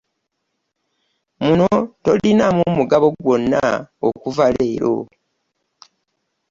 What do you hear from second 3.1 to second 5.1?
gwonna okuva leero.